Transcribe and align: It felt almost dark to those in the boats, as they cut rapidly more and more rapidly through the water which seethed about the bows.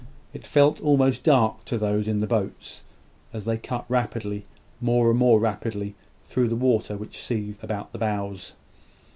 It 0.33 0.47
felt 0.47 0.81
almost 0.81 1.21
dark 1.23 1.63
to 1.65 1.77
those 1.77 2.07
in 2.07 2.21
the 2.21 2.25
boats, 2.25 2.81
as 3.33 3.45
they 3.45 3.59
cut 3.59 3.85
rapidly 3.87 4.47
more 4.79 5.11
and 5.11 5.19
more 5.19 5.39
rapidly 5.39 5.93
through 6.25 6.47
the 6.47 6.55
water 6.55 6.97
which 6.97 7.21
seethed 7.21 7.63
about 7.63 7.91
the 7.91 7.99
bows. 7.99 8.55